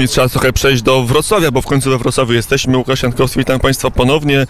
[0.00, 2.76] I trzeba trochę przejść do Wrocławia, bo w końcu we Wrocławiu jesteśmy.
[2.76, 4.40] Łukasz Jankowski, witam Państwa ponownie.
[4.40, 4.46] E,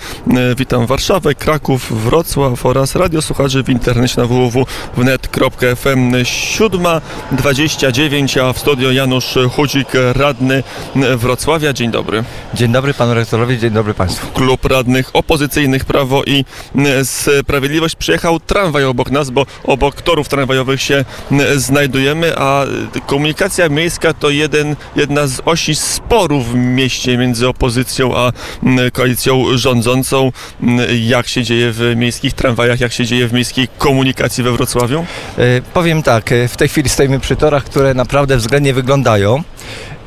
[0.58, 9.38] Witam Warszawę, Kraków, Wrocław oraz radiosłuchaczy w internecie na www.wnet.fm 7.29, a w studio Janusz
[9.56, 10.62] Chudzik, radny
[11.16, 11.72] Wrocławia.
[11.72, 12.24] Dzień dobry.
[12.54, 14.26] Dzień dobry panu rektorowi, dzień dobry państwu.
[14.26, 16.44] Klub radnych opozycyjnych Prawo i
[17.04, 21.04] Sprawiedliwość przyjechał tramwaj obok nas, bo obok torów tramwajowych się
[21.56, 22.64] znajdujemy, a
[23.06, 28.32] komunikacja miejska to jeden, jedna z osi sporów w mieście między opozycją a
[28.92, 30.32] koalicją rządzącą.
[31.02, 35.04] Jak się dzieje w miejskich tramwajach, jak się dzieje w miejskiej komunikacji we Wrocławiu?
[35.38, 39.42] E, powiem tak, e, w tej chwili stoimy przy torach, które naprawdę względnie wyglądają.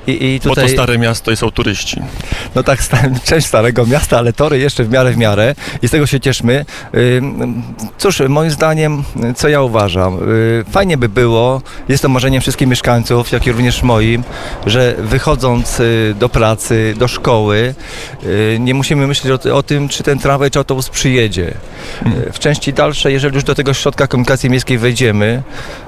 [0.07, 2.01] I, i Bo tutaj, to stare miasto i są turyści.
[2.55, 2.79] no tak,
[3.29, 6.65] część starego miasta, ale tory jeszcze w miarę w miarę i z tego się cieszmy.
[7.97, 9.03] Cóż, moim zdaniem,
[9.35, 13.83] co ja uważam, y, fajnie by było, jest to marzeniem wszystkich mieszkańców, jak i również
[13.83, 14.23] moim,
[14.65, 17.75] że wychodząc y, do pracy, do szkoły,
[18.23, 21.53] y, nie musimy myśleć o, o tym, czy ten tramwaj, czy autobus przyjedzie.
[22.27, 25.43] Y, W części dalszej, jeżeli już do tego środka komunikacji miejskiej wejdziemy,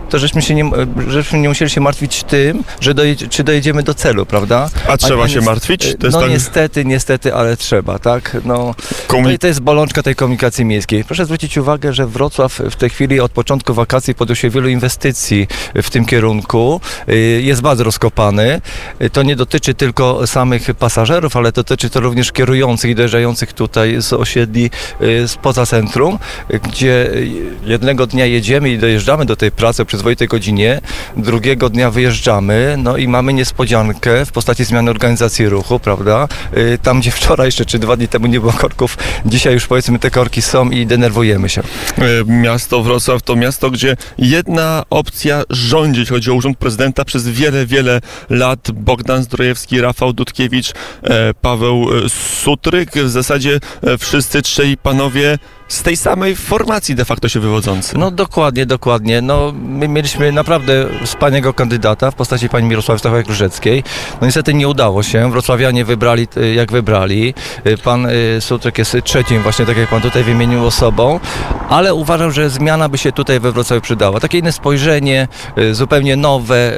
[0.09, 0.72] to żeśmy, się nie,
[1.08, 4.69] żeśmy nie musieli się martwić tym, że dojedzie, czy dojedziemy do celu, prawda?
[4.88, 5.95] A trzeba nie- się martwić?
[5.99, 8.38] To no niestety, niestety, ale trzeba, tak?
[8.45, 8.75] No, no
[9.08, 11.03] Komunik- i to jest bolączka tej komunikacji miejskiej.
[11.03, 15.47] Proszę zwrócić uwagę, że Wrocław w tej chwili od początku wakacji podjął się wielu inwestycji
[15.83, 16.81] w tym kierunku.
[17.09, 18.61] Y, Jest bardzo rozkopany.
[19.02, 24.02] Y, To nie dotyczy tylko samych pasażerów, ale dotyczy to również kierujących i dojeżdżających tutaj
[24.02, 24.69] z osiedli
[25.02, 26.19] y, spoza centrum,
[26.64, 27.09] gdzie
[27.66, 30.81] jednego dnia jedziemy i dojeżdżamy do tej pracy o przyzwoitej godzinie,
[31.17, 36.27] drugiego dnia wyjeżdżamy, no i mamy niespodziankę w postaci zmiany organizacji ruchu, prawda?
[36.57, 39.99] Y, Tam, gdzie wczoraj jeszcze czy dwa dni temu nie było korków, dzisiaj już powiedzmy
[39.99, 41.61] te korki są i denerwujemy się.
[41.61, 47.65] E, Miasto Wrocław to miasto, gdzie jedna opcja rządzi, chodzi o urząd prezydenta przez wiele,
[47.65, 48.71] wiele lat.
[48.71, 50.71] Bogdan Zdrojewski, Rafał Dudkiewicz,
[51.03, 51.87] e, Paweł
[52.43, 52.91] Sutryk.
[52.91, 53.59] W zasadzie
[53.99, 55.37] wszyscy trzej panowie
[55.67, 57.97] z tej samej formacji de facto się wywodzący.
[57.97, 59.21] No dokładnie, dokładnie.
[59.21, 63.83] No, my mieliśmy naprawdę wspaniałego kandydata w postaci pani Mirosławy Stawek-Różeckiej.
[64.21, 65.31] No niestety nie udało się.
[65.31, 67.33] Wrocławianie wybrali y, jak wybrali.
[67.67, 71.19] Y, Pan y, Sutrek jest trzecim właśnie, tak jak pan tutaj wymienił osobą,
[71.69, 74.19] ale uważam, że zmiana by się tutaj we Wrocławiu przydała.
[74.19, 75.27] Takie inne spojrzenie,
[75.71, 76.73] zupełnie nowe.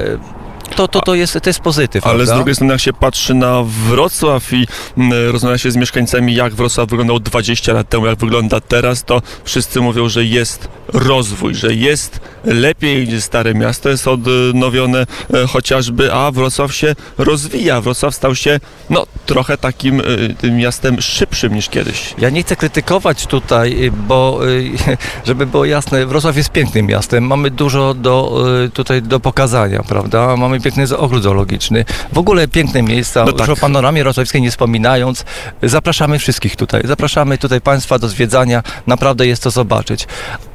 [0.75, 2.35] To, to, to, jest, to jest pozytyw, Ale z prawda?
[2.35, 6.90] drugiej strony, jak się patrzy na Wrocław i mm, rozmawia się z mieszkańcami, jak Wrocław
[6.90, 12.20] wyglądał 20 lat temu, jak wygląda teraz, to wszyscy mówią, że jest rozwój, że jest
[12.44, 17.82] lepiej, gdzie stare miasto jest odnowione e, chociażby, a Wrocław się rozwija.
[17.82, 20.04] Wrocław stał się, no, trochę takim e,
[20.38, 22.14] tym miastem szybszym niż kiedyś.
[22.18, 24.40] Ja nie chcę krytykować tutaj, y, bo
[25.28, 27.28] żeby było jasne, Wrocław jest pięknym miastem.
[27.28, 30.36] Mamy dużo do, tutaj do pokazania, prawda?
[30.38, 31.86] Mamy piękny ogród zoologiczny.
[32.14, 33.26] W ogóle piękne miejsca.
[33.26, 33.50] No Już tak.
[33.50, 35.26] o panoramie wrocławskiej nie wspominając.
[35.64, 36.82] Zapraszamy wszystkich tutaj.
[36.86, 38.64] Zapraszamy tutaj Państwa do zwiedzania.
[38.88, 40.08] Naprawdę jest to zobaczyć.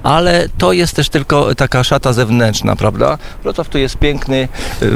[0.03, 0.23] Ale
[0.58, 3.18] to jest też tylko taka szata zewnętrzna, prawda?
[3.42, 4.48] Wrocław tu jest piękny.
[4.82, 4.90] y,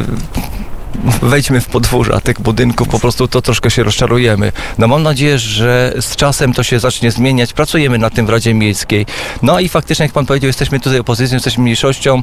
[1.23, 4.53] wejdźmy w podwórza tych budynków, po prostu to troszkę się rozczarujemy.
[4.79, 7.53] No mam nadzieję, że z czasem to się zacznie zmieniać.
[7.53, 9.07] Pracujemy nad tym w Radzie Miejskiej.
[9.43, 12.23] No i faktycznie, jak pan powiedział, jesteśmy tutaj opozycją, jesteśmy mniejszością.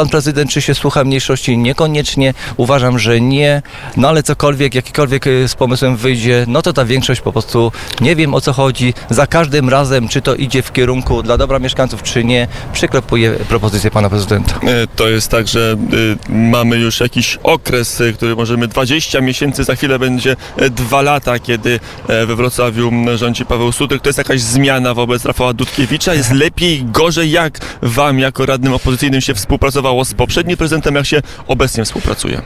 [0.00, 1.58] Pan prezydent czy się słucha mniejszości?
[1.58, 2.34] Niekoniecznie.
[2.56, 3.62] Uważam, że nie.
[3.96, 8.16] No ale cokolwiek, jakikolwiek y, z pomysłem wyjdzie, no to ta większość po prostu nie
[8.16, 8.94] wiem o co chodzi.
[9.10, 13.90] Za każdym razem, czy to idzie w kierunku dla dobra mieszkańców, czy nie, przyklepuje propozycję
[13.90, 14.54] pana prezydenta.
[14.54, 19.64] E, To jest tak, że y, mamy już jakiś okres, y, który możemy 20 miesięcy,
[19.64, 24.02] za chwilę będzie e, dwa lata, kiedy e, we Wrocławiu rządzi Paweł Sutryk.
[24.02, 26.14] To jest jakaś zmiana wobec Rafała Dudkiewicza.
[26.14, 27.30] Jest lepiej, gorzej?
[27.30, 32.42] Jak wam jako radnym opozycyjnym się współpracowało z poprzednim prezydentem, jak się obecnie współpracuje?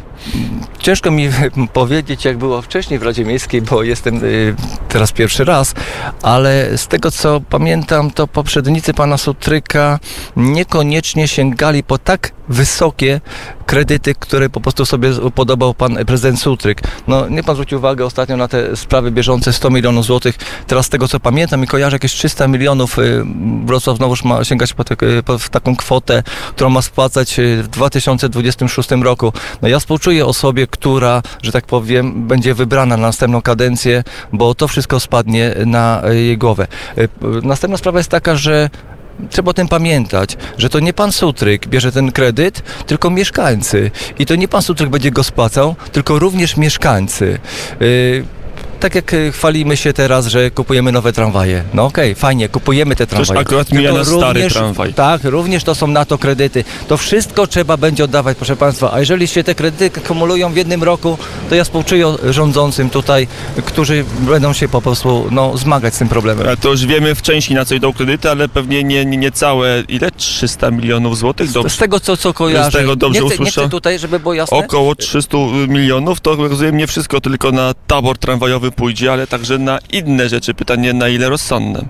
[0.78, 1.28] Ciężko mi
[1.72, 4.54] powiedzieć, jak było wcześniej w Radzie Miejskiej, bo jestem y,
[4.88, 5.74] teraz pierwszy raz,
[6.22, 9.98] ale z tego co pamiętam, to poprzednicy pana Sutryka
[10.36, 13.20] niekoniecznie sięgali po tak wysokie
[13.66, 16.82] kredyty, które po prostu sobie upodobał pan prezydent Sutryk.
[17.08, 20.36] No, nie pan zwrócił uwagę ostatnio na te sprawy bieżące 100 milionów złotych.
[20.66, 23.24] Teraz z tego co pamiętam i kojarzę jakieś 300 milionów y,
[23.64, 27.68] Wrocław znowuż ma sięgać po, te, po w taką kwotę, którą ma spłacać y, w
[27.68, 29.32] 2026 roku.
[29.62, 34.68] No ja współczuję osobie, która, że tak powiem, będzie wybrana na następną kadencję, bo to
[34.68, 36.66] wszystko spadnie na y, jej głowę.
[36.98, 37.08] Y, y,
[37.42, 38.70] Następna sprawa jest taka, że
[39.30, 43.90] Trzeba o tym pamiętać, że to nie pan Sutryk bierze ten kredyt, tylko mieszkańcy.
[44.18, 47.38] I to nie pan Sutryk będzie go spłacał, tylko również mieszkańcy.
[47.80, 48.24] Yy,
[48.84, 51.64] tak jak e, chwalimy się teraz, że kupujemy nowe tramwaje.
[51.74, 53.40] No okej, fajnie, kupujemy te tramwaje.
[53.40, 54.94] akurat mija Tylko na stary tramwaj.
[54.94, 56.64] Tak, również to są na to kredyty.
[56.88, 58.92] To wszystko trzeba będzie oddawać, proszę Państwa.
[58.92, 63.28] A jeżeli się te kredyty kumulują w jednym roku, to ja współczuję rządzącym tutaj,
[63.66, 66.48] którzy będą się po prostu no, zmagać z tym problemem.
[66.48, 69.30] A To już wiemy w części na co idą kredyty, ale pewnie nie, nie, nie
[69.30, 70.10] całe, ile?
[70.10, 71.48] 300 milionów złotych?
[71.48, 71.78] Z Dobrze.
[71.78, 72.78] tego, co, co kojarzę.
[72.78, 73.60] tego dobrze nie, chcę, nie usłyszę?
[73.60, 74.56] chcę tutaj, żeby było jasne.
[74.56, 75.36] Około 300
[75.68, 80.54] milionów, to rozumiem nie wszystko tylko na tabor tramwajowy pójdzie, ale także na inne rzeczy.
[80.54, 81.84] Pytanie na ile rozsądne.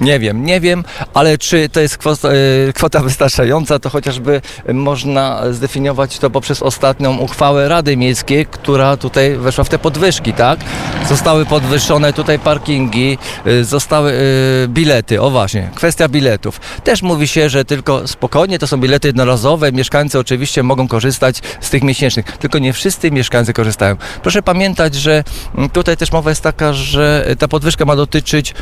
[0.00, 0.84] Nie wiem, nie wiem,
[1.14, 4.40] ale czy to jest kwota, e, kwota wystarczająca, to chociażby
[4.72, 10.60] można zdefiniować to poprzez ostatnią uchwałę Rady Miejskiej, która tutaj weszła w te podwyżki, tak?
[11.08, 16.60] Zostały podwyższone tutaj parkingi, e, zostały e, bilety, o właśnie, kwestia biletów.
[16.84, 21.70] Też mówi się, że tylko spokojnie, to są bilety jednorazowe, mieszkańcy oczywiście mogą korzystać z
[21.70, 23.96] tych miesięcznych, tylko nie wszyscy mieszkańcy korzystają.
[24.22, 28.54] Proszę pamiętać, że mm, tutaj też mowa jest taka, że ta podwyżka ma dotyczyć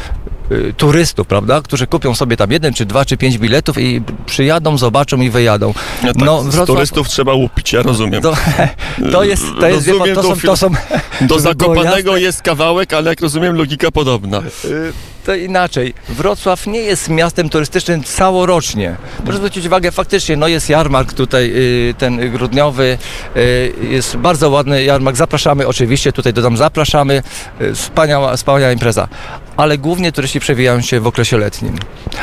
[0.52, 4.78] y, turystów, prawda, którzy kupią sobie tam jeden, czy dwa, czy pięć biletów i przyjadą,
[4.78, 5.74] zobaczą i wyjadą.
[6.02, 8.22] No, tak, No, z Wrocław- turystów trzeba łupić, ja rozumiem.
[8.22, 8.36] To,
[9.12, 10.70] to jest, to jest, wie pan, Rozumiem to są, to są,
[11.28, 14.42] Do Zakopanego jest kawałek, ale jak rozumiem logika podobna.
[15.28, 15.94] To inaczej.
[16.08, 18.96] Wrocław nie jest miastem turystycznym całorocznie.
[19.24, 21.52] Proszę zwrócić uwagę, faktycznie no jest jarmark tutaj,
[21.90, 22.98] y, ten grudniowy,
[23.36, 25.16] y, jest bardzo ładny jarmark.
[25.16, 27.22] Zapraszamy, oczywiście tutaj dodam, zapraszamy.
[27.60, 29.08] Y, Wspaniała, wspaniała impreza.
[29.58, 31.76] Ale głównie turyści przewijają się w okresie letnim.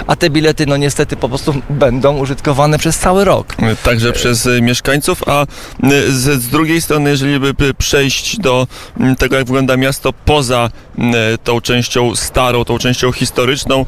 [0.08, 3.56] A te bilety, no niestety po prostu będą użytkowane przez cały rok.
[3.84, 5.48] Także przez y, mieszkańców, a y,
[6.12, 8.68] z, z drugiej strony, jeżeli by przejść do
[9.00, 11.02] mm, tego, jak wygląda miasto poza y,
[11.44, 13.86] tą częścią starą, tą częścią historyczną,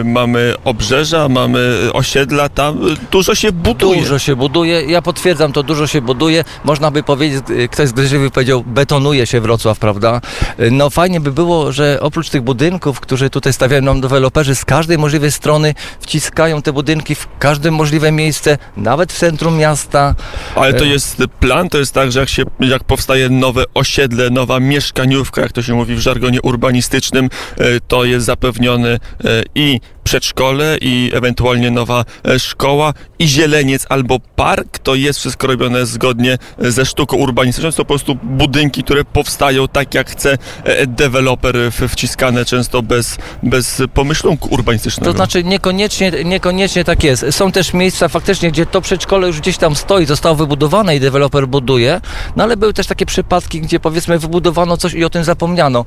[0.00, 2.80] y, mamy obrzeża, mamy osiedla, tam
[3.10, 4.00] dużo się buduje.
[4.00, 6.44] Dużo się buduje, ja potwierdzam to, dużo się buduje.
[6.64, 10.20] Można by powiedzieć, ktoś z Gryźliwy powiedział, betonuje się Wrocław, prawda?
[10.70, 14.98] No fajnie by było, że oprócz tych budynków, które tutaj stawiają nam deweloperzy, z każdej
[14.98, 20.14] możliwej strony wciskają te budynki w każde możliwe miejsce, nawet w centrum miasta.
[20.54, 20.88] Ale to E.
[20.88, 25.52] jest plan, to jest tak, że jak, się, jak powstaje nowe osiedle, nowa mieszkaniówka, jak
[25.52, 27.28] to się mówi w żargonie urbanistycznym,
[27.58, 28.98] e, to jest zapewniony e,
[29.54, 34.78] i przedszkole, i ewentualnie nowa e, szkoła, i zieleniec albo park.
[34.78, 37.72] To jest wszystko robione zgodnie e, ze sztuką urbanistyczną.
[37.72, 41.56] To po prostu budynki, które powstają tak, jak chce e, deweloper,
[41.88, 45.12] wciskane często bez, bez pomyślunku urbanistycznego.
[45.12, 47.26] To znaczy niekoniecznie, niekoniecznie tak jest.
[47.30, 51.48] Są też miejsca faktycznie, gdzie to przedszkole już gdzieś tam stoi, zostało wybudowane i deweloper
[51.48, 52.00] buduje,
[52.36, 55.84] no ale były też takie przypadki, gdzie powiedzmy wybudowano coś i o tym zapomniano.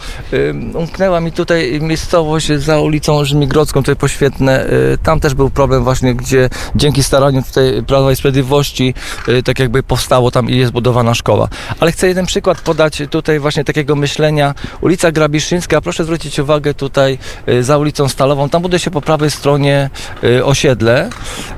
[0.74, 4.11] Umknęła mi tutaj miejscowość za ulicą Żmigrodzką, tutaj poświetne.
[4.22, 8.94] Y, Tam też był problem właśnie, gdzie dzięki staraniu tutaj Prawa i Sprawiedliwości
[9.28, 11.48] y, tak jakby powstało tam i jest budowana szkoła.
[11.80, 14.56] Ale chcę jeden przykład podać tutaj właśnie takiego myślenia.
[14.82, 17.18] Ulica Grabiszyńska, proszę zwrócić uwagę tutaj
[17.50, 19.90] y, za ulicą Stalową, tam buduje się po prawej stronie
[20.44, 21.10] osiedle.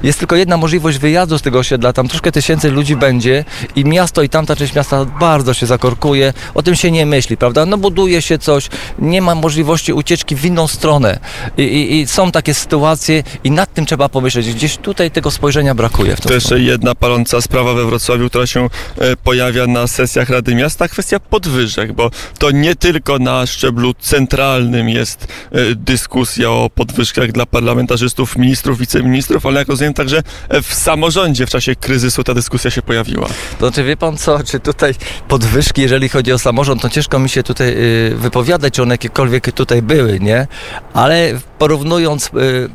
[0.03, 3.45] Jest tylko jedna możliwość wyjazdu z tego osiedla, tam troszkę tysięcy ludzi będzie
[3.75, 6.33] i miasto i tamta część miasta bardzo się zakorkuje.
[6.53, 7.65] O tym się nie myśli, prawda?
[7.65, 8.69] No buduje się coś,
[8.99, 11.19] nie ma możliwości ucieczki w inną stronę.
[11.57, 14.53] I, i, i są takie sytuacje i nad tym trzeba pomyśleć.
[14.53, 18.69] Gdzieś tutaj tego spojrzenia brakuje w To jeszcze jedna paląca sprawa we Wrocławiu, która się
[18.97, 24.89] e, pojawia na sesjach Rady Miasta, kwestia podwyżek, bo to nie tylko na szczeblu centralnym
[24.89, 30.73] jest e, dyskusja o podwyżkach dla parlamentarzystów, ministrów, wiceministrów, ale jak rozumiem także e, w
[30.73, 33.27] samorządzie w czasie kryzysu ta dyskusja się pojawiła.
[33.59, 34.95] To znaczy wie pan co, czy tutaj
[35.27, 39.51] podwyżki, jeżeli chodzi o samorząd, to ciężko mi się tutaj y, wypowiadać, czy one jakiekolwiek
[39.51, 40.47] tutaj były, nie?
[40.93, 42.69] Ale porównując w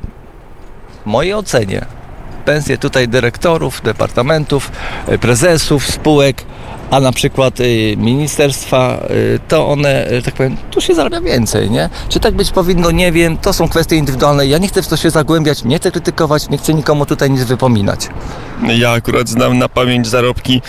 [1.04, 1.86] mojej ocenie
[2.44, 4.72] pensje tutaj dyrektorów, departamentów,
[5.08, 6.44] y, prezesów, spółek,
[6.90, 11.70] a na przykład y, ministerstwa, y, to one, y, tak powiem, tu się zarabia więcej,
[11.70, 11.90] nie?
[12.08, 14.96] Czy tak być powinno, nie wiem, to są kwestie indywidualne, ja nie chcę w to
[14.96, 18.08] się zagłębiać, nie chcę krytykować, nie chcę nikomu tutaj nic wypominać.
[18.78, 20.62] Ja akurat znam na pamięć zarobki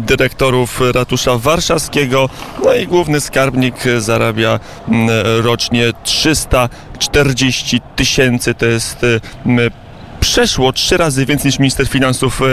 [0.00, 2.28] dyrektorów ratusza warszawskiego,
[2.64, 5.08] no i główny skarbnik zarabia m,
[5.42, 9.06] rocznie 340 tysięcy, to jest
[10.24, 12.44] przeszło trzy razy więcej niż minister finansów e,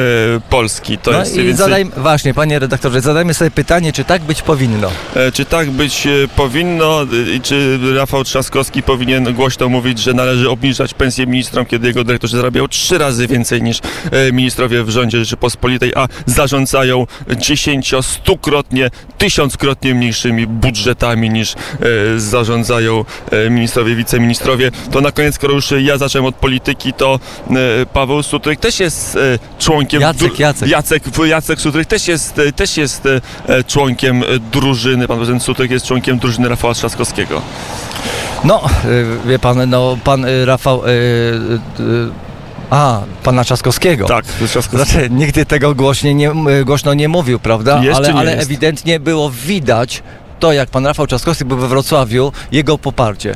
[0.49, 0.97] Polski.
[0.97, 4.41] To no jest i więcej, zadajmy, właśnie, panie redaktorze, zadajmy sobie pytanie, czy tak być
[4.41, 4.91] powinno.
[5.15, 10.13] e, czy tak być e, powinno e, i czy Rafał Trzaskowski powinien głośno mówić, że
[10.13, 13.79] należy obniżać pensję ministrom, kiedy jego dyrektorzy zarabiają trzy razy więcej niż
[14.11, 21.55] e, ministrowie w rządzie Rzeczypospolitej, a zarządzają dziesięcio, stukrotnie, tysiąckrotnie mniejszymi budżetami niż e,
[22.17, 23.05] zarządzają
[23.49, 24.71] ministrowie, wiceministrowie.
[24.91, 27.19] To na koniec, skoro już ja zacząłem od polityki, to
[27.93, 29.19] Paweł Sutryk też jest e,
[29.59, 30.01] członkiem...
[30.01, 30.69] Jacek, Jacek.
[30.69, 33.05] Jacek, Jacek Sutryk też jest, e, też jest
[33.47, 37.41] e, członkiem e, drużyny, pan prezydent Sutryk jest członkiem drużyny Rafała Trzaskowskiego.
[38.43, 38.61] No,
[39.25, 40.81] wie pan, no pan Rafał...
[42.69, 44.05] A, pana Trzaskowskiego.
[44.05, 44.91] Tak, Trzaskowski.
[44.91, 46.31] Znaczy, nigdy tego głośnie nie,
[46.65, 47.83] głośno nie mówił, prawda?
[47.83, 48.43] Jeszcze ale nie ale jest.
[48.43, 50.03] ewidentnie było widać
[50.39, 53.35] to, jak pan Rafał Trzaskowski był we Wrocławiu, jego poparcie.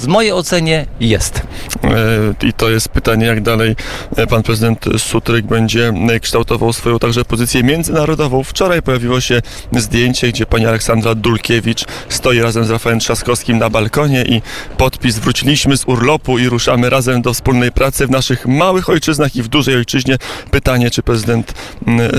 [0.00, 1.42] Z mojej ocenie jest.
[1.84, 3.76] E, I to jest pytanie, jak dalej
[4.16, 8.44] e, pan prezydent Sutryk będzie e, kształtował swoją także pozycję międzynarodową.
[8.44, 9.42] Wczoraj pojawiło się
[9.76, 14.42] zdjęcie, gdzie pani Aleksandra Dulkiewicz stoi razem z Rafałem Trzaskowskim na balkonie i
[14.76, 19.42] podpis wróciliśmy z urlopu i ruszamy razem do wspólnej pracy w naszych małych ojczyznach i
[19.42, 20.16] w dużej ojczyźnie.
[20.50, 21.54] Pytanie, czy prezydent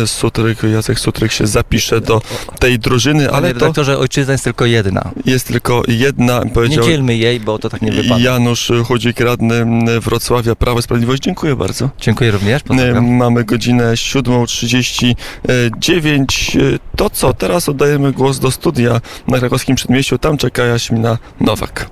[0.05, 2.21] Sutryk, Jacek Sutryk się zapisze do
[2.59, 5.11] tej drużyny, Ale ale to redaktorze, ojczyzna jest tylko jedna.
[5.25, 8.21] jest tylko jedna, Nie powiedział dzielmy jej, bo to tak nie wypada.
[8.21, 9.65] Janusz Chudzik, radny
[9.99, 11.23] Wrocławia, Prawo i Sprawiedliwość.
[11.23, 11.89] Dziękuję bardzo.
[12.01, 12.61] Dziękuję również.
[12.61, 13.15] E, Pozdrawiam.
[13.15, 16.59] Mamy godzinę 7.39.
[16.75, 20.17] E, To co, teraz oddajemy głos do studia na krakowskim przedmieściu.
[20.17, 21.89] Tam czeka Jaśmina Nowak.